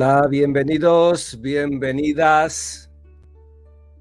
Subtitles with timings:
[0.00, 2.88] Hola, bienvenidos, bienvenidas,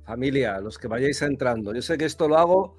[0.06, 1.74] familia, los que vayáis entrando.
[1.74, 2.78] Yo sé que esto lo hago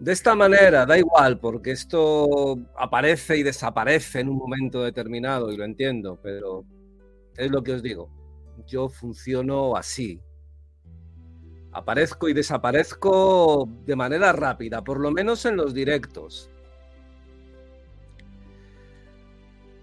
[0.00, 5.56] de esta manera, da igual, porque esto aparece y desaparece en un momento determinado, y
[5.56, 6.64] lo entiendo, pero
[7.36, 8.10] es lo que os digo.
[8.66, 10.20] Yo funciono así.
[11.70, 16.50] Aparezco y desaparezco de manera rápida, por lo menos en los directos.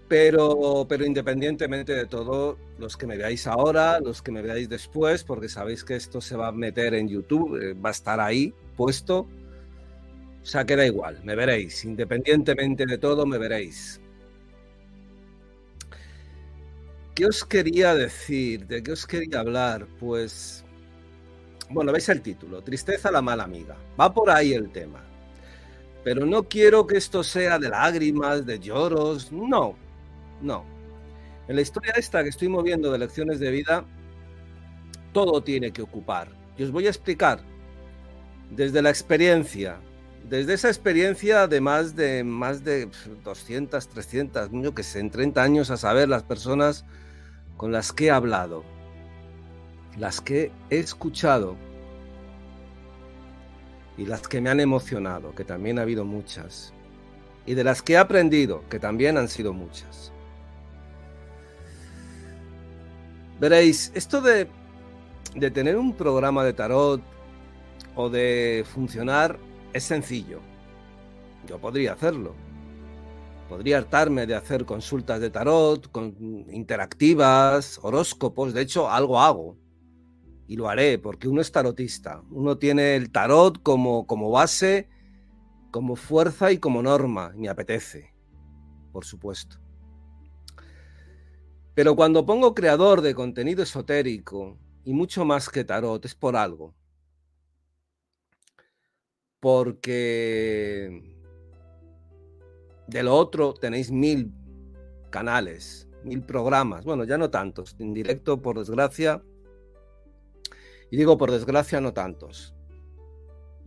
[0.08, 5.24] Pero, pero independientemente de todo, los que me veáis ahora, los que me veáis después,
[5.24, 8.52] porque sabéis que esto se va a meter en YouTube, eh, va a estar ahí
[8.76, 9.20] puesto.
[10.42, 11.84] O sea, que da igual, me veréis.
[11.86, 13.98] Independientemente de todo, me veréis.
[17.14, 18.66] ¿Qué os quería decir?
[18.66, 19.86] ¿De qué os quería hablar?
[20.00, 20.64] Pues,
[21.70, 23.76] bueno, veis el título, Tristeza la mala amiga.
[23.98, 25.02] Va por ahí el tema.
[26.02, 29.76] Pero no quiero que esto sea de lágrimas, de lloros, no,
[30.40, 30.64] no.
[31.48, 33.84] En la historia esta que estoy moviendo de lecciones de vida,
[35.12, 36.28] todo tiene que ocupar.
[36.56, 37.40] Y os voy a explicar
[38.50, 39.78] desde la experiencia,
[40.28, 42.88] desde esa experiencia de más de más de
[43.24, 46.84] 200, 300, yo que sé, en 30 años a saber las personas
[47.56, 48.64] con las que he hablado,
[49.98, 51.56] las que he escuchado
[53.96, 56.72] y las que me han emocionado, que también ha habido muchas,
[57.46, 60.13] y de las que he aprendido, que también han sido muchas.
[63.40, 64.48] Veréis, esto de,
[65.34, 67.02] de tener un programa de tarot
[67.96, 69.38] o de funcionar
[69.72, 70.40] es sencillo.
[71.46, 72.34] Yo podría hacerlo.
[73.48, 76.14] Podría hartarme de hacer consultas de tarot, con,
[76.50, 78.54] interactivas, horóscopos.
[78.54, 79.58] De hecho, algo hago.
[80.46, 82.22] Y lo haré, porque uno es tarotista.
[82.30, 84.88] Uno tiene el tarot como, como base,
[85.70, 87.32] como fuerza y como norma.
[87.36, 88.14] Me apetece,
[88.92, 89.63] por supuesto.
[91.74, 96.74] Pero cuando pongo creador de contenido esotérico, y mucho más que tarot, es por algo.
[99.40, 101.14] Porque
[102.86, 104.32] de lo otro tenéis mil
[105.10, 109.22] canales, mil programas, bueno, ya no tantos, en directo por desgracia,
[110.90, 112.54] y digo por desgracia no tantos.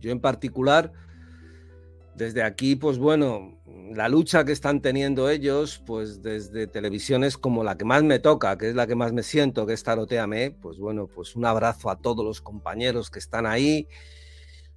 [0.00, 0.92] Yo en particular,
[2.18, 3.58] desde aquí, pues bueno,
[3.94, 8.58] la lucha que están teniendo ellos, pues desde televisiones como la que más me toca,
[8.58, 11.88] que es la que más me siento, que es Taroteame, pues bueno, pues un abrazo
[11.88, 13.88] a todos los compañeros que están ahí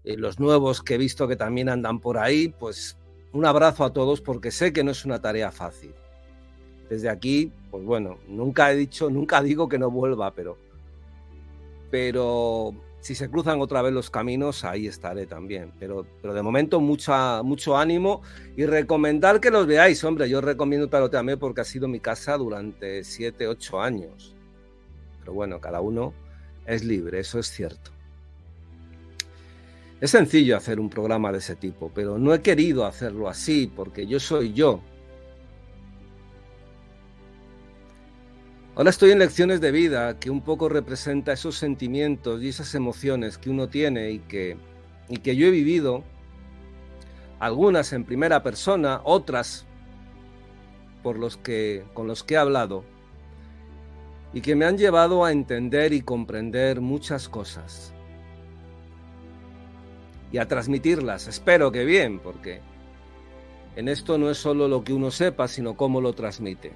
[0.04, 2.98] eh, los nuevos que he visto que también andan por ahí, pues
[3.34, 5.94] un abrazo a todos porque sé que no es una tarea fácil.
[6.90, 10.58] Desde aquí, pues bueno, nunca he dicho, nunca digo que no vuelva, pero,
[11.90, 15.74] pero si se cruzan otra vez los caminos, ahí estaré también.
[15.80, 18.22] Pero, pero de momento mucha, mucho ánimo
[18.56, 23.04] y recomendar que los veáis, hombre, yo recomiendo Taroteame porque ha sido mi casa durante
[23.04, 24.36] 7, 8 años.
[25.20, 26.14] Pero bueno, cada uno
[26.66, 27.92] es libre, eso es cierto.
[30.00, 34.08] Es sencillo hacer un programa de ese tipo, pero no he querido hacerlo así porque
[34.08, 34.82] yo soy yo.
[38.74, 43.38] Ahora estoy en lecciones de vida que un poco representa esos sentimientos y esas emociones
[43.38, 44.56] que uno tiene y que,
[45.10, 46.06] y que yo he vivido,
[47.40, 49.66] algunas en primera persona, otras
[51.04, 52.86] por los que, con los que he hablado,
[54.34, 57.94] y que me han llevado a entender y comprender muchas cosas
[60.32, 61.28] y a transmitirlas.
[61.28, 62.62] Espero que bien, porque
[63.76, 66.72] en esto no es solo lo que uno sepa, sino cómo lo transmite.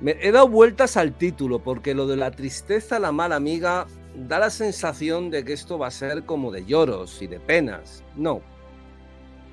[0.00, 3.86] Me he dado vueltas al título porque lo de la tristeza, la mala amiga,
[4.16, 8.02] da la sensación de que esto va a ser como de lloros y de penas.
[8.16, 8.42] No,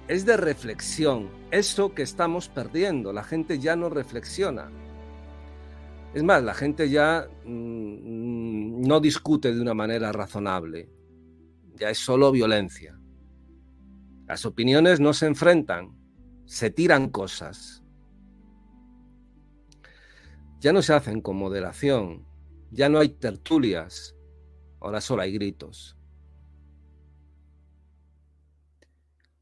[0.07, 1.30] es de reflexión.
[1.51, 4.71] Eso que estamos perdiendo, la gente ya no reflexiona.
[6.13, 10.89] Es más, la gente ya mm, no discute de una manera razonable.
[11.75, 13.00] Ya es solo violencia.
[14.27, 15.95] Las opiniones no se enfrentan,
[16.45, 17.83] se tiran cosas.
[20.59, 22.25] Ya no se hacen con moderación,
[22.69, 24.15] ya no hay tertulias,
[24.81, 25.97] ahora solo hay gritos.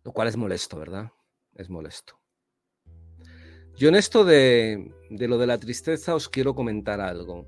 [0.04, 1.12] Lo cual es molesto, ¿verdad?
[1.56, 2.20] Es molesto.
[3.76, 7.48] Yo en esto de, de lo de la tristeza os quiero comentar algo.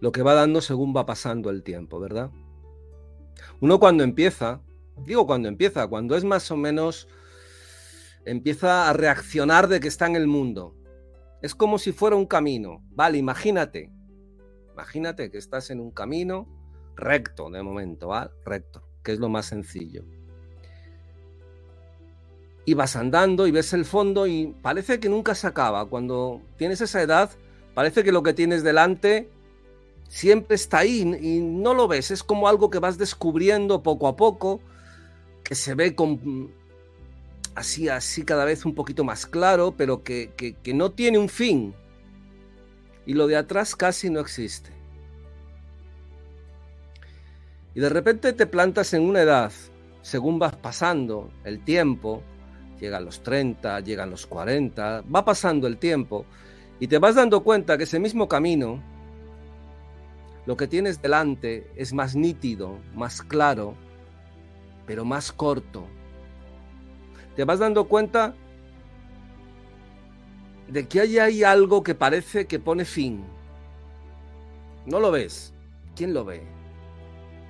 [0.00, 2.30] Lo que va dando según va pasando el tiempo, ¿verdad?
[3.60, 4.60] Uno cuando empieza,
[5.04, 7.08] digo cuando empieza, cuando es más o menos,
[8.30, 10.74] empieza a reaccionar de que está en el mundo.
[11.40, 12.82] Es como si fuera un camino.
[12.90, 13.90] Vale, imagínate.
[14.72, 16.46] Imagínate que estás en un camino
[16.96, 18.30] recto de momento, ¿vale?
[18.44, 20.04] Recto, que es lo más sencillo.
[22.64, 25.86] Y vas andando y ves el fondo y parece que nunca se acaba.
[25.86, 27.30] Cuando tienes esa edad,
[27.74, 29.30] parece que lo que tienes delante
[30.08, 34.16] siempre está ahí y no lo ves, es como algo que vas descubriendo poco a
[34.16, 34.60] poco,
[35.44, 36.50] que se ve con,
[37.58, 41.74] así, así cada vez un poquito más claro, pero que, que no tiene un fin.
[43.06, 44.70] Y lo de atrás casi no existe.
[47.74, 49.52] Y de repente te plantas en una edad,
[50.02, 52.22] según vas pasando el tiempo,
[52.80, 56.24] llegan los 30, llegan los 40, va pasando el tiempo,
[56.80, 58.82] y te vas dando cuenta que ese mismo camino,
[60.46, 63.74] lo que tienes delante es más nítido, más claro,
[64.86, 65.86] pero más corto.
[67.38, 68.34] Te vas dando cuenta
[70.66, 73.22] de que hay ahí algo que parece que pone fin.
[74.86, 75.54] No lo ves.
[75.94, 76.42] ¿Quién lo ve?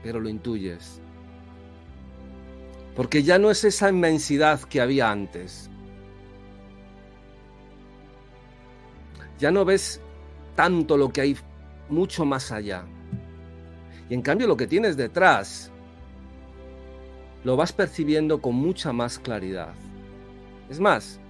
[0.02, 1.00] Pero lo intuyes.
[2.94, 5.70] Porque ya no es esa inmensidad que había antes.
[9.38, 10.02] Ya no ves
[10.54, 11.36] tanto lo que hay
[11.88, 12.84] mucho más allá.
[14.10, 15.72] Y en cambio lo que tienes detrás
[17.44, 19.74] lo vas percibiendo con mucha más claridad.
[20.68, 21.20] Es más,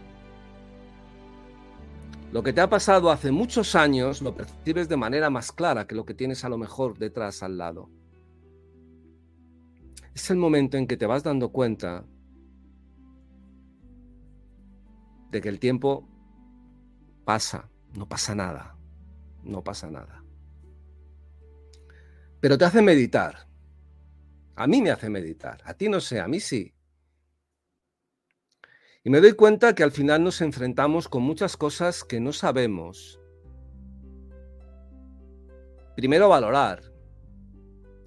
[2.32, 5.94] lo que te ha pasado hace muchos años lo percibes de manera más clara que
[5.94, 7.88] lo que tienes a lo mejor detrás al lado.
[10.14, 12.04] Es el momento en que te vas dando cuenta
[15.30, 16.08] de que el tiempo
[17.24, 18.76] pasa, no pasa nada,
[19.44, 20.24] no pasa nada
[22.40, 23.47] pero te hace meditar.
[24.58, 26.74] A mí me hace meditar, a ti no sé, a mí sí.
[29.04, 33.20] Y me doy cuenta que al final nos enfrentamos con muchas cosas que no sabemos.
[35.94, 36.92] Primero valorar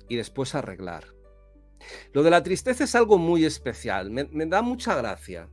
[0.10, 1.06] y después arreglar.
[2.12, 5.50] Lo de la tristeza es algo muy especial, me, da mucha gracia.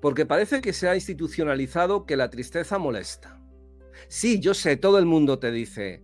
[0.00, 3.38] Porque parece que se ha institucionalizado que la tristeza molesta.
[4.08, 6.02] Sí, yo sé, todo el mundo te dice,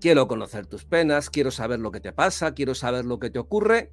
[0.00, 3.38] quiero conocer tus penas, quiero saber lo que te pasa, quiero saber lo que te
[3.38, 3.92] ocurre.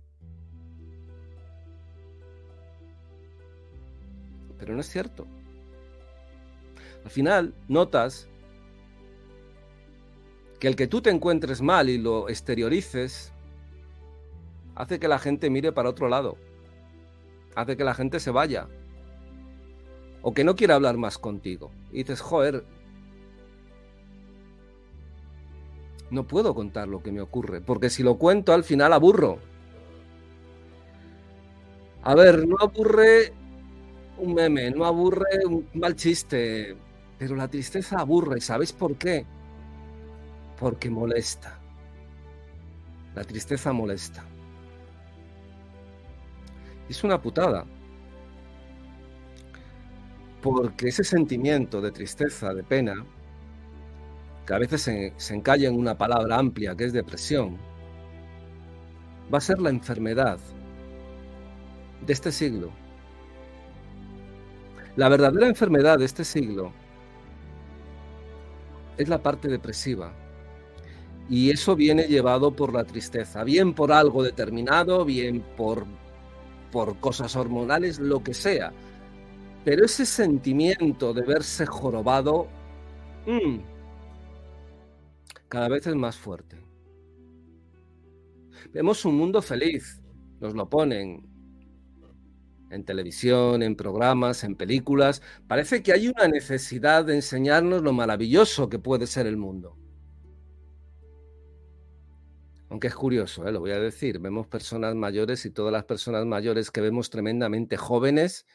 [4.57, 5.27] Pero no es cierto.
[7.03, 8.29] Al final, notas
[10.59, 13.33] que el que tú te encuentres mal y lo exteriorices
[14.75, 16.37] hace que la gente mire para otro lado,
[17.55, 18.67] hace que la gente se vaya
[20.21, 21.71] o que no quiera hablar más contigo.
[21.91, 22.65] Y dices, joder,
[26.11, 29.39] no puedo contar lo que me ocurre, porque si lo cuento al final aburro.
[32.03, 33.33] A ver, no aburre
[34.17, 36.75] un meme, no aburre un mal chiste,
[37.17, 38.41] pero la tristeza aburre.
[38.41, 39.25] ¿Sabéis por qué?
[40.59, 41.59] Porque molesta.
[43.15, 44.23] La tristeza molesta.
[46.89, 47.65] Es una putada.
[50.41, 53.05] Porque ese sentimiento de tristeza, de pena,
[54.45, 57.57] que a veces se, encalla en una palabra amplia que es depresión,
[59.33, 60.39] va a ser la enfermedad
[62.05, 62.71] de este siglo.
[64.95, 66.71] La verdadera enfermedad de este siglo
[68.97, 70.13] es la parte depresiva.
[71.29, 75.85] Y eso viene llevado por la tristeza, bien por algo determinado, bien por,
[76.71, 78.73] por cosas hormonales, lo que sea.
[79.63, 82.47] Pero ese sentimiento de verse jorobado
[83.25, 83.72] mm,
[85.53, 86.57] cada vez es más fuerte.
[88.71, 90.01] Vemos un mundo feliz,
[90.39, 91.29] nos lo ponen
[92.71, 95.21] en televisión, en programas, en películas.
[95.47, 99.77] Parece que hay una necesidad de enseñarnos lo maravilloso que puede ser el mundo.
[102.69, 103.51] Aunque es curioso, ¿eh?
[103.51, 107.77] lo voy a decir, vemos personas mayores y todas las personas mayores que vemos tremendamente
[107.77, 108.47] jóvenes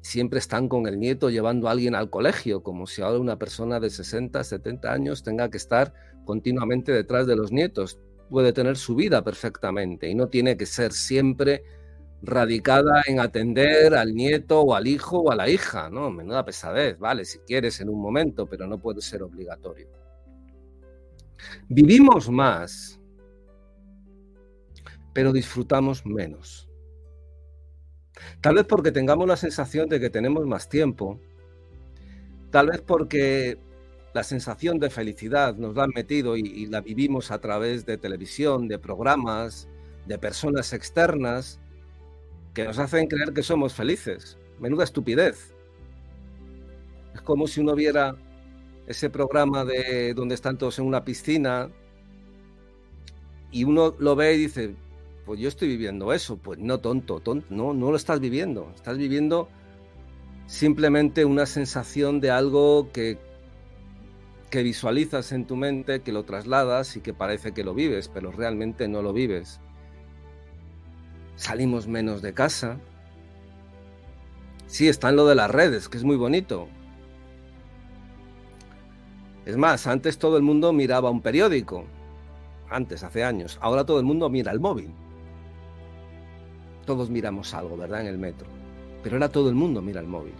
[0.00, 3.80] siempre están con el nieto llevando a alguien al colegio, como si ahora una persona
[3.80, 5.92] de 60, 70 años tenga que estar
[6.24, 7.98] continuamente detrás de los nietos.
[8.30, 11.64] Puede tener su vida perfectamente y no tiene que ser siempre
[12.22, 16.10] radicada en atender al nieto o al hijo o a la hija, ¿no?
[16.10, 19.88] Menuda pesadez, vale, si quieres en un momento, pero no puede ser obligatorio.
[21.68, 23.00] Vivimos más,
[25.12, 26.65] pero disfrutamos menos.
[28.40, 31.20] Tal vez porque tengamos la sensación de que tenemos más tiempo,
[32.50, 33.58] tal vez porque
[34.14, 38.66] la sensación de felicidad nos la han metido y, la vivimos a través de televisión,
[38.66, 39.68] de programas,
[40.06, 41.60] de personas externas
[42.54, 44.38] que nos hacen creer que somos felices.
[44.58, 45.54] Menuda estupidez.
[47.14, 48.16] Es como si uno viera
[48.86, 51.68] ese programa de donde están todos en una piscina
[53.50, 54.76] y uno lo ve y dice,
[55.26, 56.38] pues yo estoy viviendo eso.
[56.38, 58.72] Pues no, tonto, tonto, no, no lo estás viviendo.
[58.74, 59.48] Estás viviendo
[60.46, 63.18] simplemente una sensación de algo que,
[64.48, 68.30] que visualizas en tu mente, que lo trasladas y que parece que lo vives, pero
[68.30, 69.60] realmente no lo vives.
[71.34, 72.78] Salimos menos de casa.
[74.68, 76.68] Sí, está en lo de las redes, que es muy bonito.
[79.44, 81.84] Es más, antes todo el mundo miraba un periódico.
[82.70, 83.58] Antes, hace años.
[83.60, 84.92] Ahora todo el mundo mira el móvil.
[86.86, 88.00] Todos miramos algo, ¿verdad?
[88.00, 88.46] En el metro.
[89.02, 90.34] Pero ahora todo el mundo mira el móvil.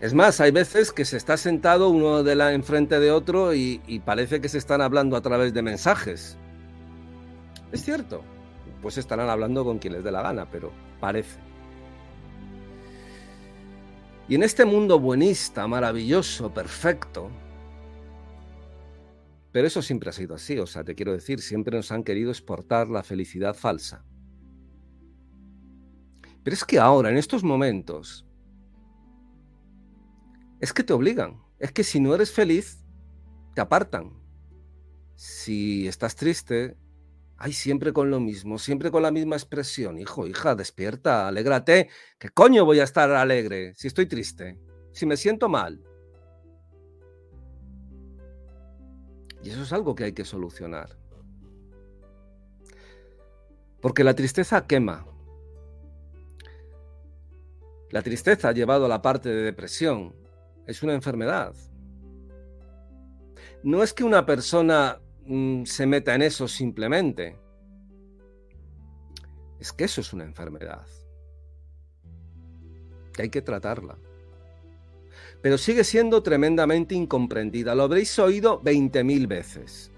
[0.00, 3.80] Es más, hay veces que se está sentado uno de la enfrente de otro y,
[3.86, 6.36] y, parece que se están hablando a través de mensajes.
[7.72, 8.22] Es cierto,
[8.82, 11.38] pues estarán hablando con quien les dé la gana, pero parece.
[14.28, 17.30] Y en este mundo buenista, maravilloso, perfecto,
[19.54, 22.32] pero eso siempre ha sido así, o sea, te quiero decir, siempre nos han querido
[22.32, 24.04] exportar la felicidad falsa.
[26.42, 28.26] Pero es que ahora, en estos momentos,
[30.60, 31.40] es que te obligan.
[31.60, 32.84] Es que si no eres feliz,
[33.54, 34.20] te apartan.
[35.14, 36.76] Si estás triste,
[37.36, 40.00] ay, siempre con lo mismo, siempre con la misma expresión.
[40.00, 41.90] Hijo, hija, despierta, alégrate.
[42.18, 44.58] ¿Qué coño voy a estar alegre si estoy triste?
[44.90, 45.80] Si me siento mal.
[49.44, 50.96] Y eso es algo que hay que solucionar.
[53.82, 55.06] Porque la tristeza quema.
[57.90, 60.14] La tristeza llevado a la parte de depresión
[60.66, 61.54] es una enfermedad.
[63.62, 67.38] No es que una persona mm, se meta en eso simplemente.
[69.60, 70.86] Es que eso es una enfermedad.
[73.12, 73.98] Que hay que tratarla
[75.44, 77.74] pero sigue siendo tremendamente incomprendida.
[77.74, 79.92] Lo habréis oído 20.000 veces.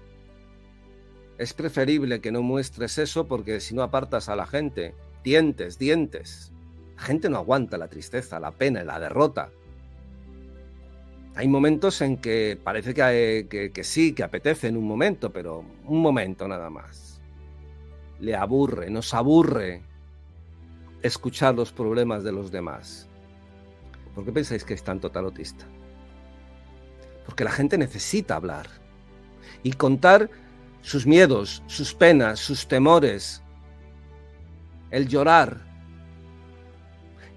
[1.37, 4.93] Es preferible que no muestres eso porque si no apartas a la gente.
[5.23, 6.51] Dientes, dientes.
[6.97, 9.49] La gente no aguanta la tristeza, la pena y la derrota.
[11.35, 16.01] Hay momentos en que parece que, que sí, que apetece en un momento, pero un
[16.01, 17.21] momento nada más.
[18.19, 19.81] Le aburre, nos aburre
[21.01, 23.07] escuchar los problemas de los demás.
[24.17, 25.63] ¿Por qué pensáis que es tan total autista?
[27.23, 28.65] Porque la gente necesita hablar
[29.61, 30.27] y contar
[30.81, 33.43] sus miedos, sus penas, sus temores,
[34.89, 35.59] el llorar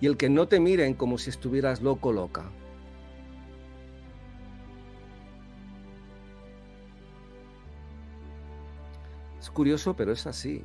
[0.01, 2.51] y el que no te miren como si estuvieras loco loca.
[9.39, 10.65] Es curioso, pero es así.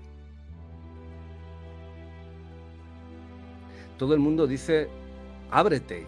[3.97, 4.87] Todo el mundo dice
[5.51, 6.05] ábrete.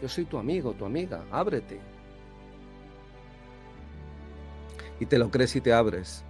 [0.00, 1.80] Yo soy tu amigo, tu amiga, ábrete.
[4.98, 6.24] Y te lo crees y te abres.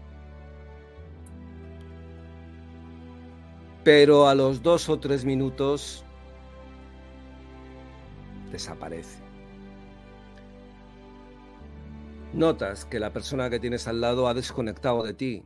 [3.84, 6.04] Pero a los dos o tres minutos
[8.50, 9.22] desaparece.
[12.32, 15.44] Notas que la persona que tienes al lado ha desconectado de ti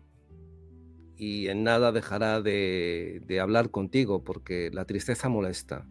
[1.17, 5.87] y en nada dejará de, de hablar contigo porque la tristeza molesta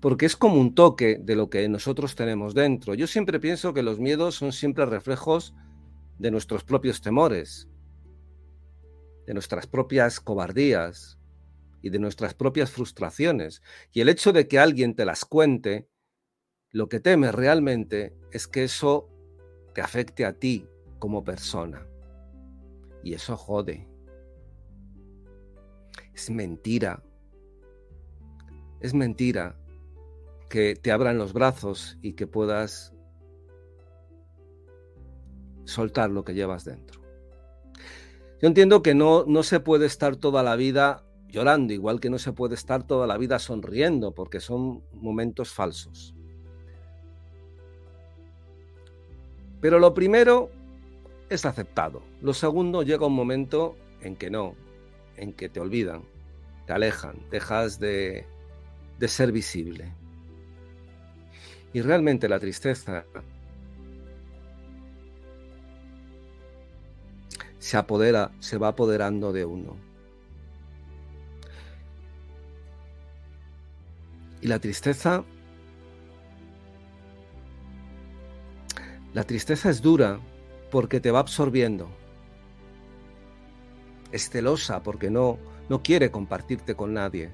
[0.00, 2.94] porque es como un toque de lo que nosotros tenemos dentro.
[2.94, 5.54] Yo siempre pienso que los miedos son siempre reflejos
[6.18, 7.68] de nuestros propios temores,
[9.26, 11.18] de nuestras propias cobardías,
[11.82, 13.60] y de nuestras propias frustraciones.
[13.92, 15.88] Y el hecho de que alguien te las cuente,
[16.70, 19.10] lo que temes realmente es que eso
[19.74, 20.66] te afecte a ti
[20.98, 21.86] como persona.
[23.02, 23.88] Y eso jode.
[26.14, 27.02] Es mentira.
[28.80, 29.58] Es mentira
[30.52, 32.92] que te abran los brazos y que puedas
[35.64, 37.00] soltar lo que llevas dentro.
[38.38, 42.18] Yo entiendo que no, no se puede estar toda la vida llorando, igual que no
[42.18, 46.14] se puede estar toda la vida sonriendo, porque son momentos falsos.
[49.62, 50.50] Pero lo primero
[51.30, 52.02] es aceptado.
[52.20, 54.54] Lo segundo llega un momento en que no,
[55.16, 56.02] en que te olvidan,
[56.66, 58.26] te alejan, dejas de,
[58.98, 59.94] de ser visible.
[61.72, 63.04] Y realmente la tristeza
[67.58, 69.76] se apodera, se va apoderando de uno.
[74.40, 75.24] Y la tristeza,
[79.14, 80.18] la tristeza es dura
[80.70, 81.88] porque te va absorbiendo.
[84.10, 85.38] Es celosa porque no,
[85.68, 87.30] no quiere compartirte con nadie.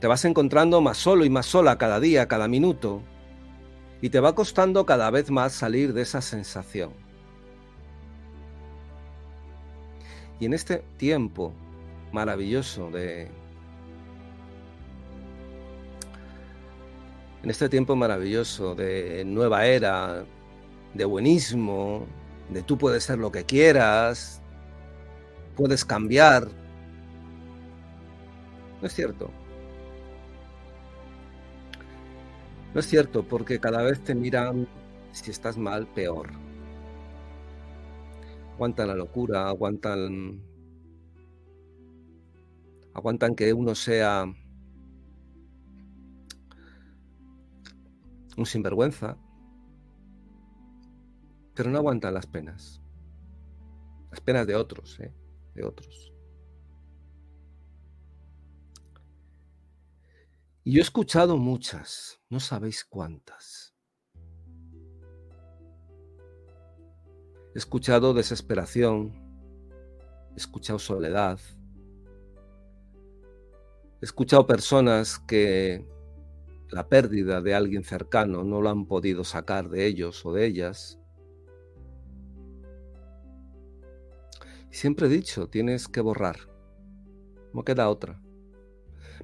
[0.00, 3.02] Te vas encontrando más solo y más sola cada día, cada minuto
[4.00, 6.92] y te va costando cada vez más salir de esa sensación.
[10.38, 11.52] Y en este tiempo
[12.12, 13.28] maravilloso de...
[17.42, 20.24] En este tiempo maravilloso de nueva era,
[20.94, 22.04] de buenismo,
[22.50, 24.42] de tú puedes ser lo que quieras,
[25.56, 26.48] puedes cambiar.
[28.80, 29.30] No es cierto.
[32.76, 34.68] No es cierto, porque cada vez te miran,
[35.10, 36.28] si estás mal, peor.
[38.52, 40.42] Aguantan la locura, aguantan.
[42.92, 44.26] Aguantan que uno sea
[48.36, 49.16] un sinvergüenza,
[51.54, 52.82] pero no aguantan las penas.
[54.10, 55.14] Las penas de otros, ¿eh?
[55.54, 56.12] de otros.
[60.66, 63.72] Y yo he escuchado muchas, no sabéis cuántas.
[67.54, 69.12] He escuchado desesperación,
[70.32, 71.38] he escuchado soledad,
[74.00, 75.86] he escuchado personas que
[76.70, 80.98] la pérdida de alguien cercano no lo han podido sacar de ellos o de ellas.
[84.70, 86.38] siempre he dicho, tienes que borrar,
[87.54, 88.20] no queda otra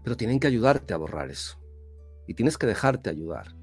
[0.02, 1.58] pero tienen que ayudarte a borrar eso.
[2.26, 3.54] Y tienes que dejarte ayudar.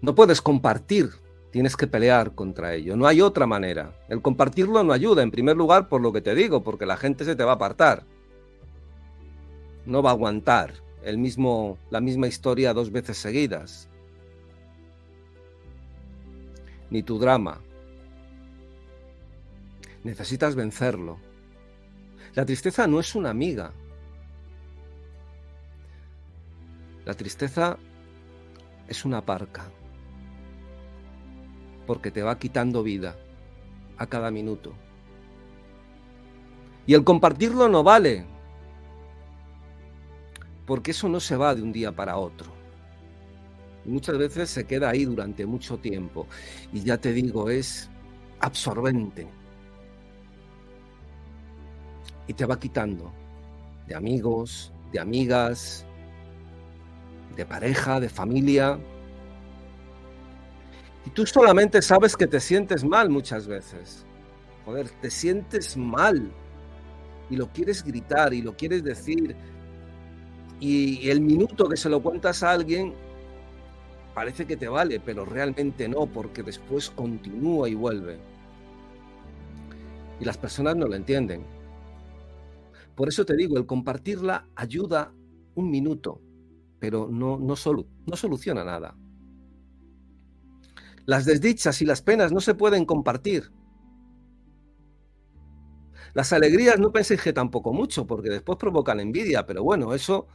[0.00, 1.10] No puedes compartir,
[1.50, 2.96] tienes que pelear contra ello.
[2.96, 3.96] No hay otra manera.
[4.08, 7.24] El compartirlo no ayuda, en primer lugar, por lo que te digo, porque la gente
[7.24, 8.04] se te va a apartar.
[9.86, 13.88] No va a aguantar el mismo, la misma historia dos veces seguidas.
[16.90, 17.60] Ni tu drama.
[20.02, 21.18] Necesitas vencerlo.
[22.34, 23.72] La tristeza no es una amiga,
[27.04, 27.76] La tristeza
[28.88, 29.70] es una parca,
[31.86, 33.16] porque te va quitando vida
[33.98, 34.72] a cada minuto.
[36.86, 38.24] Y el compartirlo no vale,
[40.66, 42.52] porque eso no se va de un día para otro.
[43.84, 46.26] muchas veces se queda ahí durante mucho tiempo.
[46.72, 47.90] Y ya te digo, es
[48.40, 49.26] absorbente.
[52.26, 53.12] Y te va quitando
[53.86, 55.86] de amigos, de amigas,
[57.36, 58.78] de pareja, de familia.
[61.06, 64.06] Y tú solamente sabes que te sientes mal muchas veces.
[64.64, 66.30] Joder, te sientes mal.
[67.30, 69.36] Y lo quieres gritar y lo quieres decir.
[70.60, 72.94] Y el minuto que se lo cuentas a alguien
[74.14, 78.18] parece que te vale, pero realmente no, porque después continúa y vuelve.
[80.20, 81.44] Y las personas no lo entienden.
[82.94, 85.12] Por eso te digo, el compartirla ayuda
[85.56, 86.20] un minuto,
[86.84, 87.54] pero no, no,
[88.06, 88.94] no soluciona nada.
[91.06, 93.50] Las desdichas y las penas no se pueden compartir.
[96.12, 100.26] Las alegrías no penséis que tampoco mucho, porque después provocan envidia, pero bueno, eso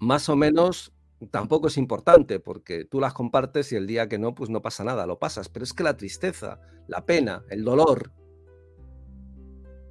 [0.00, 0.94] más o menos
[1.30, 4.84] tampoco es importante, porque tú las compartes y el día que no, pues no pasa
[4.84, 5.50] nada, lo pasas.
[5.50, 8.10] Pero es que la tristeza, la pena, el dolor,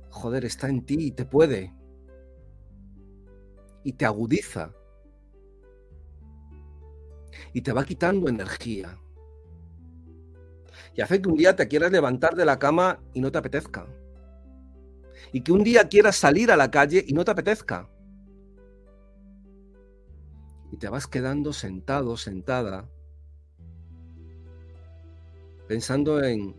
[0.10, 1.72] joder, está en ti y te puede
[3.84, 4.74] y te agudiza
[7.54, 8.98] y te va quitando energía.
[10.96, 13.86] Y hace que un día te quieras levantar de la cama y no te apetezca.
[15.32, 17.90] Y que un día quieras salir a la calle y no te apetezca.
[20.72, 22.90] Y te vas quedando sentado, sentada,
[25.68, 26.56] pensando en,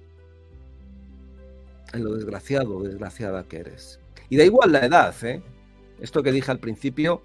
[1.93, 4.01] en lo desgraciado desgraciada que eres.
[4.29, 5.43] Y da igual la edad, ¿eh?
[6.03, 7.23] Esto que dije al principio,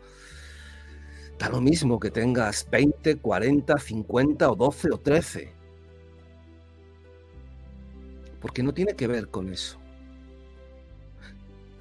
[1.40, 5.54] da lo mismo que tengas 20, 40, 50 o 12 o 13.
[8.40, 9.80] Porque no tiene que ver con eso.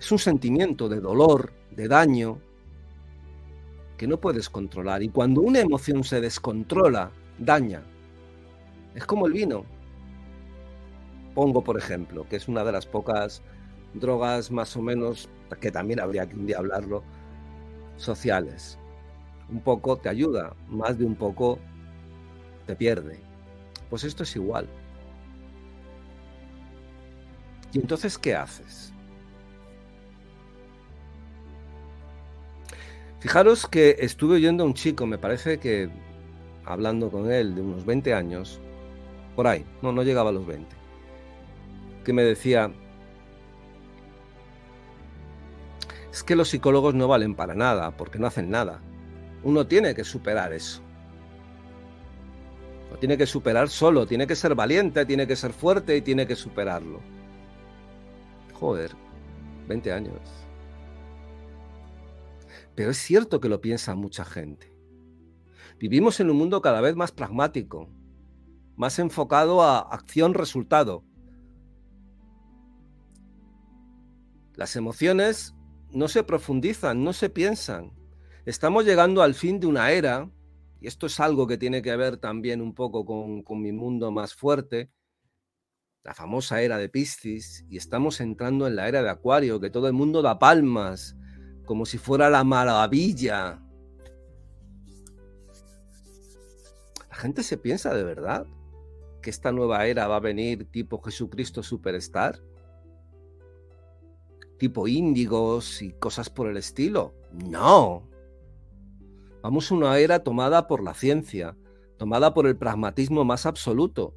[0.01, 2.41] Es un sentimiento de dolor, de daño,
[3.99, 5.03] que no puedes controlar.
[5.03, 7.83] Y cuando una emoción se descontrola, daña.
[8.95, 9.67] Es como el vino.
[11.35, 13.43] Pongo, por ejemplo, que es una de las pocas
[14.01, 15.29] drogas más o menos,
[15.61, 17.03] que también habría que un día hablarlo,
[17.97, 18.79] sociales.
[19.49, 21.59] Un poco te ayuda, más de un poco
[22.67, 23.21] te pierde.
[23.89, 24.69] Pues esto es igual.
[27.73, 28.93] ¿Y entonces qué haces?
[33.21, 35.91] Fijaros que estuve oyendo a un chico, me parece que
[36.65, 38.61] hablando con él de unos 20 años,
[39.35, 40.75] por ahí, no, no llegaba a los 20,
[42.05, 42.73] que me decía,
[46.17, 48.81] es que los psicólogos no valen para nada, porque no hacen nada.
[49.43, 50.81] Uno tiene que superar eso.
[52.91, 56.27] Lo tiene que superar solo, tiene que ser valiente, tiene que ser fuerte y tiene
[56.27, 57.01] que superarlo.
[58.55, 58.93] Joder,
[59.69, 60.19] 20 años.
[62.75, 64.75] Pero es cierto que lo piensa mucha gente.
[65.79, 67.91] Vivimos en un mundo cada vez más pragmático,
[68.75, 71.05] más enfocado a acción-resultado.
[74.55, 75.56] Las emociones
[75.97, 77.91] no se profundizan, no se piensan.
[78.45, 80.31] Estamos llegando al fin de una era,
[80.79, 84.35] y esto es algo que tiene que ver también un poco con, mi mundo más
[84.35, 84.91] fuerte,
[86.05, 89.87] la famosa era de Piscis, y estamos entrando en la era de Acuario, que todo
[89.87, 91.17] el mundo da palmas,
[91.65, 93.63] como si fuera la maravilla.
[97.09, 98.47] La gente se piensa de verdad
[99.23, 102.39] que esta nueva era va a venir tipo Jesucristo Superstar
[104.59, 107.15] tipo índigos y cosas por el estilo.
[107.33, 108.03] No.
[109.43, 111.57] Vamos a una era tomada por la ciencia,
[111.99, 114.15] tomada por el pragmatismo más absoluto,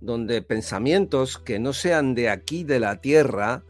[0.00, 3.62] donde pensamientos que no sean de aquí, de la Tierra,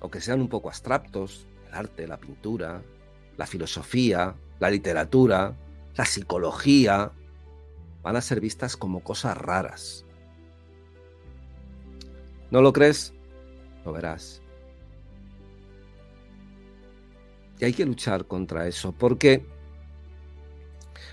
[0.00, 2.82] o que sean un poco abstractos, el arte, la pintura,
[3.36, 5.54] la filosofía, la literatura,
[5.96, 7.12] la psicología,
[8.02, 10.04] van a ser vistas como cosas raras,
[12.52, 13.14] ¿No lo crees?
[13.82, 14.42] Lo verás.
[17.58, 19.46] Y hay que luchar contra eso, porque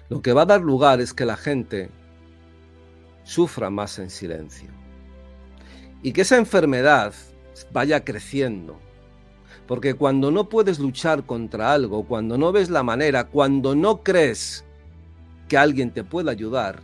[0.10, 1.90] lo que va a dar lugar es que la gente
[3.24, 4.70] sufra más en silencio.
[6.04, 7.14] Y que esa enfermedad
[7.72, 8.78] vaya creciendo.
[9.66, 14.66] Porque cuando no puedes luchar contra algo, cuando no ves la manera, cuando no crees
[15.48, 16.82] que alguien te pueda ayudar,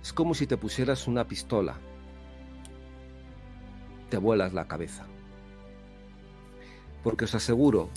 [0.00, 1.76] es como si te pusieras una pistola
[4.08, 5.06] te vuelas la cabeza.
[7.02, 7.88] Porque os aseguro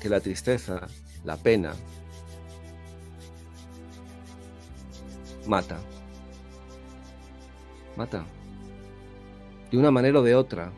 [0.00, 0.86] que la tristeza,
[1.24, 1.72] la pena,
[5.46, 5.78] mata.
[7.96, 8.24] Mata.
[9.70, 10.70] De una manera o de otra.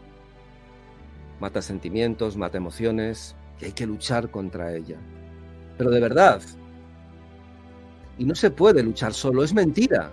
[1.39, 4.99] Mata sentimientos, mata emociones y hay que luchar contra ella.
[5.79, 6.43] Pero de verdad.
[8.19, 10.13] Y no se puede luchar solo, es mentira.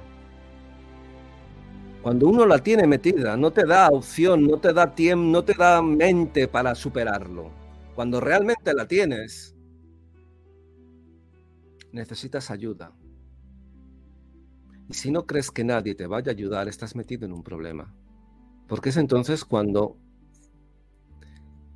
[2.02, 5.54] Cuando uno la tiene metida, no te da opción, no te da tiempo, no te
[5.54, 7.52] da mente para superarlo.
[7.96, 9.56] Cuando realmente la tienes,
[11.92, 12.94] necesitas ayuda.
[14.88, 17.94] Y si no crees que nadie te vaya a ayudar, estás metido en un problema.
[18.68, 19.98] Porque es entonces cuando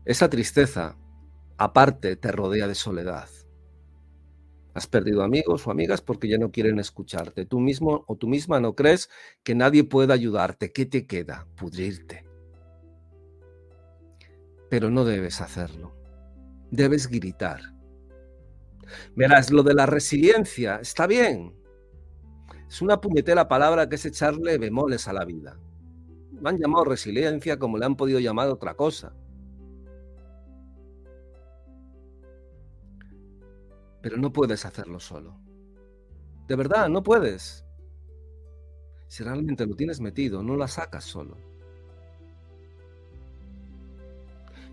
[0.06, 0.96] esa tristeza,
[1.58, 3.28] aparte, te rodea de soledad.
[4.74, 7.46] Has perdido amigos o amigas porque ya no quieren escucharte.
[7.46, 9.10] Tú mismo o tú misma no crees
[9.44, 10.72] que nadie pueda ayudarte.
[10.72, 11.48] ¿Qué te queda?
[11.56, 12.26] Pudrirte.
[14.70, 15.94] Pero no debes hacerlo.
[16.72, 17.60] Debes gritar.
[19.16, 21.54] Verás, lo de la resiliencia está bien.
[22.70, 25.60] Es una puñetera palabra que es echarle bemoles a la vida.
[26.32, 29.14] Me han llamado resiliencia como le han podido llamar otra cosa.
[34.02, 35.38] Pero no puedes hacerlo solo.
[36.48, 37.64] De verdad, no puedes.
[39.08, 41.38] Si realmente lo tienes metido, no la sacas solo.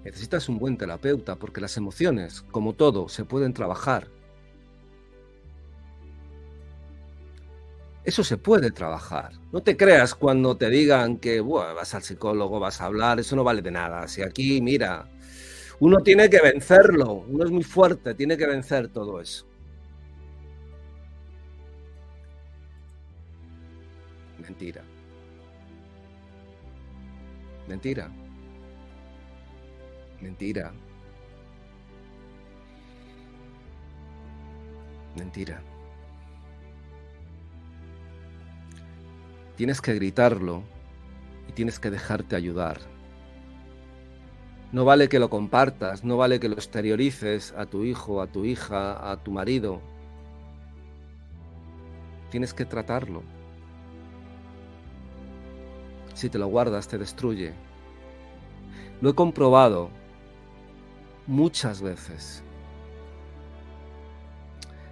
[0.05, 4.09] Necesitas un buen terapeuta porque las emociones, como todo, se pueden trabajar.
[8.05, 9.33] Eso se puede trabajar.
[9.53, 13.45] No te creas cuando te digan que vas al psicólogo, vas a hablar, eso no
[13.45, 14.09] vale de nada.
[14.09, 15.11] Si aquí, mira,
[15.81, 19.47] uno tiene que vencerlo, uno es muy fuerte, tiene que vencer todo eso.
[24.38, 24.83] Mentira.
[27.69, 28.11] Mentira.
[30.21, 30.73] Mentira.
[35.17, 35.62] Mentira.
[39.57, 40.62] Tienes que gritarlo
[41.49, 42.98] y tienes que dejarte ayudar.
[44.71, 48.45] No vale que lo compartas, no vale que lo exteriorices a tu hijo, a tu
[48.45, 49.81] hija, a tu marido.
[52.31, 53.23] Tienes que tratarlo.
[56.13, 57.55] Si te lo guardas, te destruye.
[59.01, 59.89] Lo he comprobado
[61.27, 62.43] muchas veces.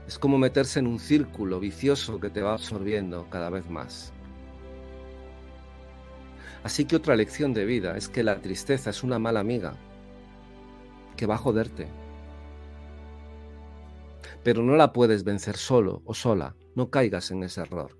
[0.07, 4.13] Es como meterse en un círculo vicioso que te va absorbiendo cada vez más.
[6.63, 9.75] Así que otra lección de vida es que la tristeza es una mala amiga
[11.17, 11.89] que va a joderte.
[14.43, 17.97] Pero no la puedes vencer solo o sola, no caigas en ese error.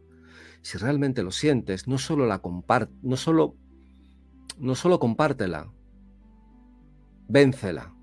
[0.63, 3.57] Si realmente lo sientes, no solo la comparte, no solo
[4.59, 5.71] no solo compártela,
[7.29, 7.95] véncela.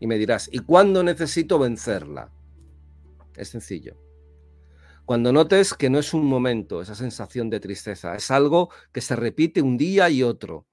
[0.00, 2.32] Y me dirás, ¿y cuándo necesito vencerla?
[3.36, 3.96] Es sencillo.
[5.12, 9.14] Cuando notes que no es un momento esa sensación de tristeza, es algo que se
[9.14, 10.66] repite un día y otro.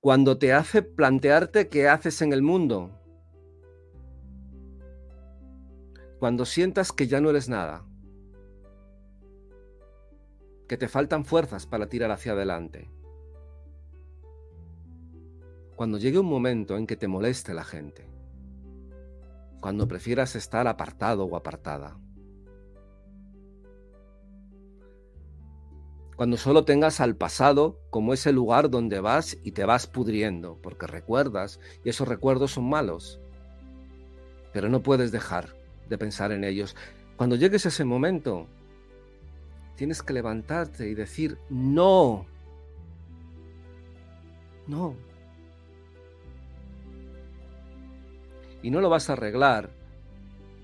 [0.00, 2.98] Cuando te hace plantearte qué haces en el mundo.
[6.18, 7.84] Cuando sientas que ya no eres nada.
[10.66, 12.90] Que te faltan fuerzas para tirar hacia adelante.
[15.76, 18.08] Cuando llegue un momento en que te moleste la gente.
[19.60, 21.98] Cuando prefieras estar apartado o apartada
[26.20, 30.86] cuando solo tengas al pasado como ese lugar donde vas y te vas pudriendo, porque
[30.86, 33.18] recuerdas y esos recuerdos son malos.
[34.52, 35.56] Pero no puedes dejar
[35.88, 36.76] de pensar en ellos.
[37.16, 38.46] Cuando llegues a ese momento,
[39.76, 42.26] tienes que levantarte y decir, no,
[44.66, 44.94] no.
[48.62, 49.70] Y no lo vas a arreglar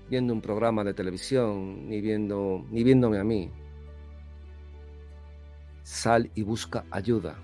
[0.07, 3.49] viendo un programa de televisión, ni viendo, ni viéndome a mí
[5.87, 7.35] sal y busca ayuda.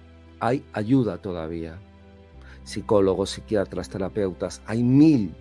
[0.42, 1.80] Hay ayuda todavía.
[2.66, 5.34] Psicólogos, psiquiatras, terapeutas, hay mil.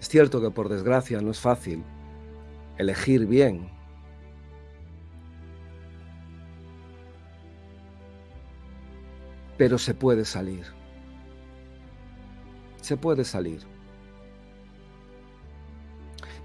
[0.00, 1.84] Es cierto que por desgracia no es fácil
[2.78, 3.68] elegir bien.
[9.58, 10.64] Pero se puede salir.
[12.80, 13.60] Se puede salir.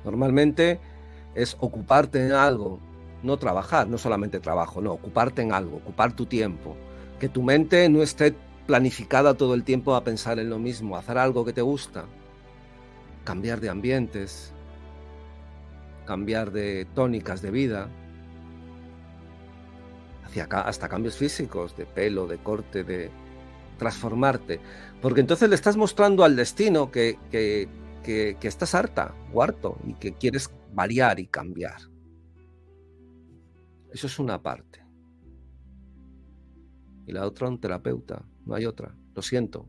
[0.04, 0.82] Normalmente
[1.36, 2.82] es ocuparte en algo
[3.24, 6.76] no trabajar, no solamente trabajo, no, ocuparte en algo, ocupar tu tiempo,
[7.20, 11.18] que tu mente no esté planificada todo el tiempo a pensar en lo mismo, hacer
[11.18, 12.06] algo que te gusta,
[13.24, 14.54] cambiar de ambientes,
[16.06, 17.90] cambiar de tónicas de vida,
[20.26, 23.10] hacia acá, hasta cambios físicos, de pelo, de corte, de
[23.78, 24.60] transformarte,
[25.02, 27.68] porque entonces le estás mostrando al destino que, que,
[28.04, 31.97] que estás harta o harto y que quieres variar y cambiar.
[33.92, 34.86] Eso es una parte.
[37.06, 39.68] Y la otra un terapeuta, no hay otra, lo siento.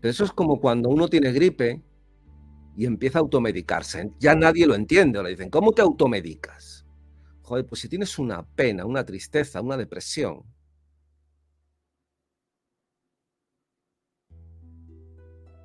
[0.00, 1.80] Pero eso es como cuando uno tiene gripe
[2.76, 4.10] y empieza a automedicarse.
[4.18, 5.22] Ya nadie lo entiende.
[5.22, 6.84] Le dicen, ¿cómo te automedicas?
[7.42, 10.42] Joder, pues si tienes una pena, una tristeza, una depresión,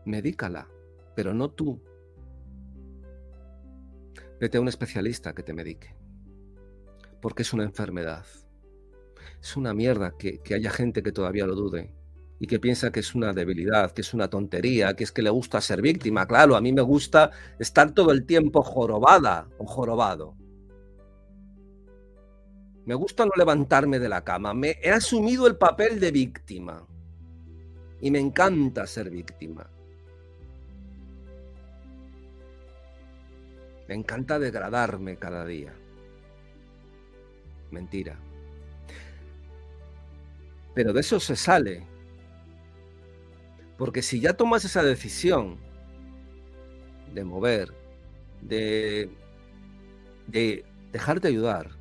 [0.06, 0.68] medícala,
[1.16, 1.82] pero no tú.
[4.40, 5.96] Vete a un especialista que te medique
[7.22, 8.26] porque es una enfermedad.
[9.42, 11.94] Es una mierda que, haya gente que todavía lo dude
[12.40, 15.30] y que piensa que es una debilidad, que es una tontería, que es que le
[15.30, 16.28] gusta ser víctima.
[16.28, 20.36] Claro, a mí me gusta estar todo el tiempo jorobada o jorobado.
[22.86, 24.54] Me gusta no levantarme de la cama.
[24.54, 26.88] Me he asumido el papel de víctima.
[28.00, 29.70] Y me encanta ser víctima.
[33.88, 35.74] Me encanta degradarme cada día.
[37.72, 38.18] Mentira.
[40.74, 41.86] Pero de eso se sale.
[43.78, 45.58] Porque si ya tomas esa decisión
[47.14, 47.74] de mover,
[48.42, 49.10] de,
[50.28, 51.72] de dejarte ayudar,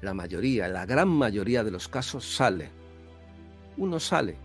[0.00, 2.70] la mayoría, la gran mayoría de los casos sale.
[3.76, 4.36] Uno sale.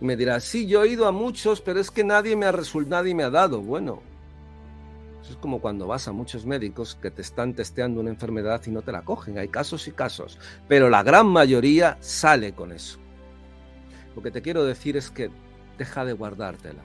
[0.00, 3.02] Me dirás, sí, yo he ido a muchos, pero es que nadie me ha resultado,
[3.02, 3.62] nadie me ha dado.
[3.62, 4.02] Bueno,
[5.26, 8.70] eso es como cuando vas a muchos médicos que te están testeando una enfermedad y
[8.70, 9.38] no te la cogen.
[9.38, 13.00] Hay casos y casos, pero la gran mayoría sale con eso.
[14.14, 15.28] Lo que te quiero decir es que
[15.78, 16.80] deja de guardártela.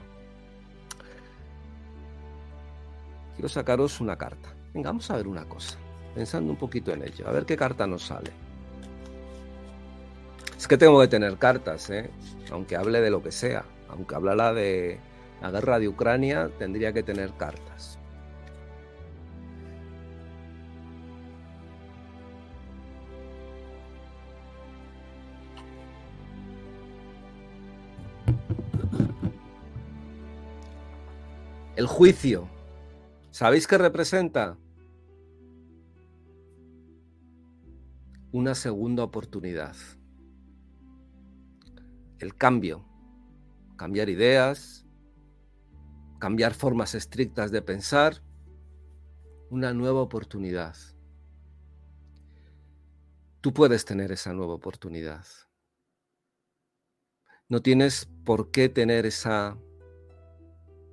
[3.36, 4.52] Quiero sacaros una carta.
[4.74, 5.78] Venga, vamos a ver una cosa,
[6.12, 8.32] pensando un poquito en ello, a ver qué carta nos sale.
[10.58, 12.10] Es que tengo que tener cartas, ¿eh?
[12.50, 13.64] aunque hable de lo que sea.
[13.88, 14.98] Aunque hablara de
[15.40, 18.00] la guerra de Ucrania, tendría que tener cartas.
[31.82, 32.48] El juicio.
[33.32, 34.56] ¿Sabéis qué representa?
[38.30, 39.74] Una segunda oportunidad
[42.20, 42.84] el cambio,
[43.74, 44.86] cambiar ideas,
[46.20, 48.22] cambiar formas estrictas de pensar,
[49.50, 50.76] una nueva oportunidad.
[53.40, 55.26] Tú puedes tener esa nueva oportunidad.
[57.48, 59.58] No tienes por qué tener esa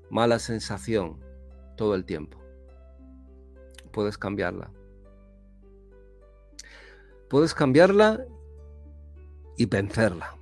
[0.09, 1.23] mala sensación
[1.75, 2.37] todo el tiempo.
[3.91, 4.71] Puedes cambiarla.
[7.29, 8.25] Puedes cambiarla
[9.57, 10.35] y vencerla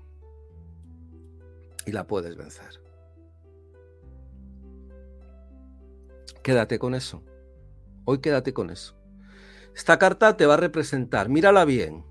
[1.86, 2.82] y la puedes vencer.
[6.43, 7.23] Quédate con eso.
[8.06, 8.95] Hoy quédate con eso.
[9.75, 12.06] Esta carta te va a representar, mírala bien.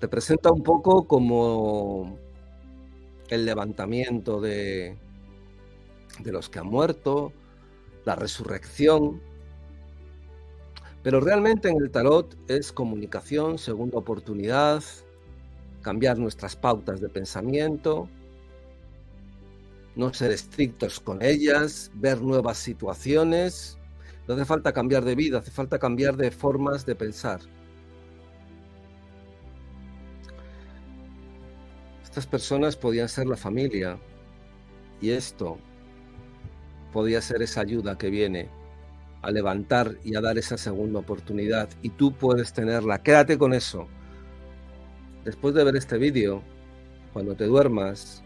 [0.00, 2.16] Representa un poco como
[3.30, 4.96] el levantamiento de,
[6.18, 7.32] de los que han muerto,
[8.04, 9.20] la resurrección,
[11.02, 14.82] pero realmente en el tarot es comunicación, segunda oportunidad,
[15.80, 18.08] cambiar nuestras pautas de pensamiento,
[19.96, 23.78] no ser estrictos con ellas, ver nuevas situaciones.
[24.28, 27.40] No hace falta cambiar de vida, hace falta cambiar de formas de pensar.
[32.10, 33.96] Estas personas podían ser la familia
[35.00, 35.58] y esto
[36.92, 38.48] podía ser esa ayuda que viene
[39.22, 43.00] a levantar y a dar esa segunda oportunidad y tú puedes tenerla.
[43.00, 43.86] Quédate con eso.
[45.24, 46.42] Después de ver este vídeo,
[47.12, 48.24] cuando te duermas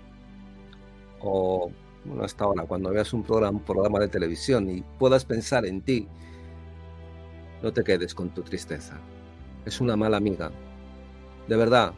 [1.20, 1.70] o
[2.06, 5.82] bueno, hasta ahora, cuando veas un programa, un programa de televisión y puedas pensar en
[5.82, 6.08] ti,
[7.62, 8.98] no te quedes con tu tristeza.
[9.66, 10.50] Es una mala amiga.
[11.48, 11.92] De verdad.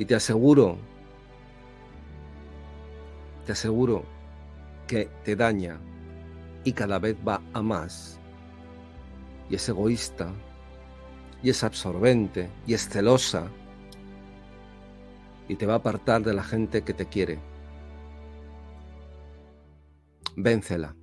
[0.00, 0.78] Y te aseguro,
[3.44, 4.02] te aseguro
[4.86, 5.78] que te daña
[6.64, 8.18] y cada vez va a más.
[9.50, 10.32] Y es egoísta,
[11.42, 13.50] y es absorbente, y es celosa,
[15.48, 17.38] y te va a apartar de la gente que te quiere.
[20.34, 20.96] Véncela.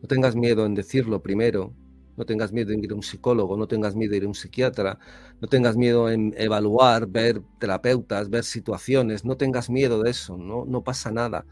[0.00, 1.74] No tengas miedo en decirlo primero,
[2.16, 4.34] no tengas miedo en ir a un psicólogo, no tengas miedo en ir a un
[4.34, 4.98] psiquiatra,
[5.40, 10.64] no tengas miedo en evaluar, ver terapeutas, ver situaciones, no tengas miedo de eso, no,
[10.64, 11.44] no pasa nada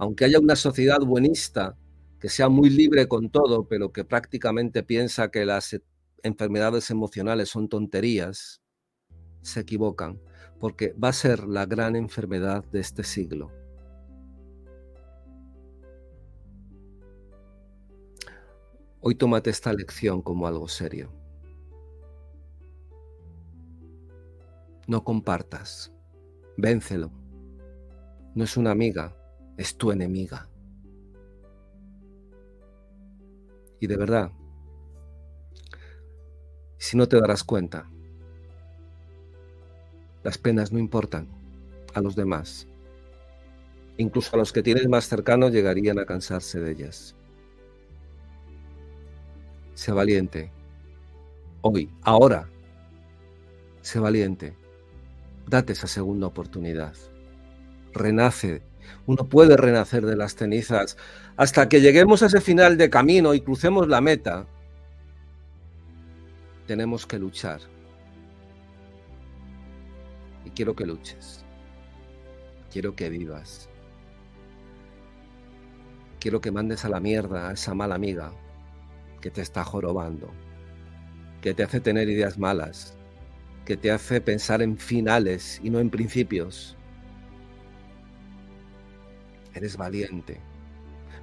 [0.00, 1.76] aunque haya una sociedad buenista
[2.20, 5.82] que sea muy libre con todo, pero que prácticamente piensa que las e,
[6.22, 8.62] enfermedades emocionales son tonterías,
[9.42, 10.18] se equivocan,
[10.58, 13.59] porque va a ser la gran enfermedad de este siglo.
[19.02, 21.10] Hoy tómate esta lección como algo serio.
[24.86, 25.90] No compartas,
[26.58, 27.10] véncelo.
[28.34, 29.16] No es una amiga,
[29.56, 30.50] es tu enemiga.
[33.80, 34.32] Y de verdad,
[36.76, 37.90] si no te darás cuenta,
[40.22, 41.26] las penas no importan
[41.94, 42.68] a los demás.
[43.96, 47.16] Incluso a los que tienes más cercanos llegarían a cansarse de ellas.
[49.80, 50.52] Sé valiente.
[51.62, 52.50] Hoy, ahora.
[53.80, 54.54] Sé valiente.
[55.46, 56.92] Date esa segunda oportunidad.
[57.94, 58.60] Renace
[59.06, 60.98] uno puede renacer de las cenizas.
[61.38, 64.46] Hasta que lleguemos a ese final de camino y crucemos la meta,
[66.66, 67.62] tenemos que luchar.
[70.44, 71.42] Y quiero que luches.
[72.70, 73.70] Quiero que vivas.
[76.18, 78.30] Quiero que mandes a la mierda a esa mala amiga
[79.20, 80.30] que te está jorobando,
[81.40, 82.96] que te hace tener ideas malas,
[83.64, 86.76] que te hace pensar en finales y no en principios
[89.54, 90.40] eres valiente.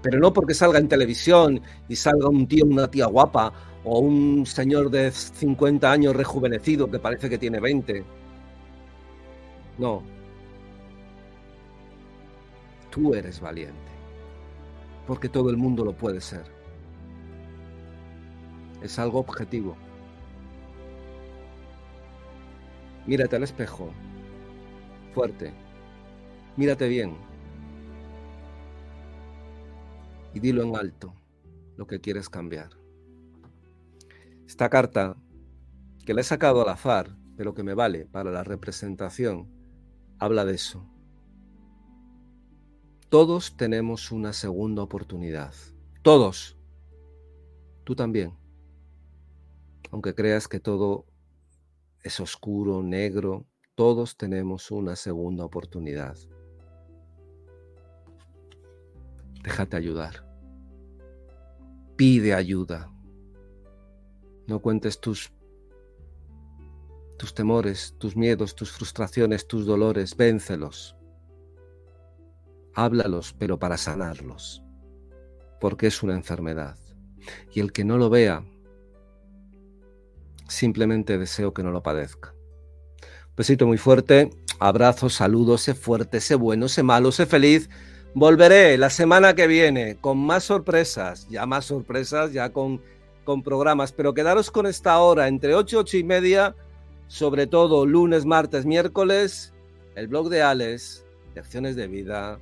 [0.02, 3.52] Pero no porque salga en televisión y salga un tío, una tía guapa
[3.84, 8.04] o un señor de 50 años rejuvenecido que parece que tiene 20.
[9.78, 10.04] No.
[12.92, 13.76] Tú eres valiente.
[15.06, 16.57] Porque todo el mundo lo puede ser.
[18.88, 19.76] Es algo objetivo.
[23.06, 23.92] Mírate al espejo.
[25.14, 25.54] Fuerte.
[26.56, 27.18] Mírate bien.
[30.34, 31.14] Y dilo en alto
[31.76, 32.70] lo que quieres cambiar.
[34.48, 35.18] Esta carta,
[36.06, 39.50] que la he sacado al azar, pero que me vale para la representación,
[40.18, 40.90] habla de eso.
[43.10, 45.54] Todos tenemos una segunda oportunidad.
[46.04, 46.58] Todos.
[47.84, 48.47] Tú también.
[49.92, 51.06] Aunque creas que todo
[52.04, 56.18] es oscuro, negro, todos tenemos una segunda oportunidad.
[59.44, 60.26] Déjate ayudar.
[61.96, 62.92] Pide ayuda.
[64.48, 65.32] No cuentes tus
[67.18, 70.96] tus temores, tus miedos, tus frustraciones, tus dolores, véncelos.
[72.76, 74.64] Háblalos, pero para sanarlos,
[75.60, 76.78] porque es una enfermedad.
[77.52, 78.46] Y el que no lo vea,
[80.48, 82.34] simplemente deseo que no lo padezca.
[83.36, 87.70] besito muy fuerte, abrazo, saludo, sé fuerte, sé bueno, sé malo, sé feliz.
[88.14, 92.82] Volveré la semana que viene con más sorpresas, ya más sorpresas, ya con,
[93.24, 96.56] con programas, pero quedaros con esta hora entre 8 y 8 y media,
[97.08, 99.54] sobre todo lunes, martes, miércoles,
[99.96, 102.40] el blog de Alex, lecciones de vida,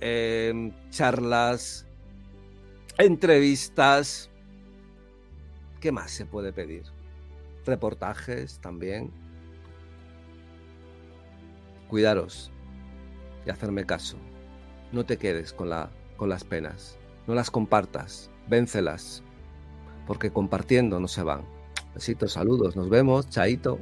[0.00, 1.86] em, charlas,
[2.98, 4.30] entrevistas.
[5.80, 6.84] ¿Qué más se puede pedir?
[7.70, 9.10] Reportajes también.
[11.88, 12.52] Cuidaros
[13.46, 14.18] y hacerme caso.
[14.92, 16.98] No te quedes con, la, con las penas.
[17.26, 18.30] No las compartas.
[18.48, 19.22] Véncelas.
[20.06, 21.46] Porque compartiendo no se van.
[21.94, 22.76] Besitos, saludos.
[22.76, 23.28] Nos vemos.
[23.28, 23.78] Chaito.